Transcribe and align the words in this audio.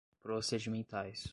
procedimentais 0.21 1.29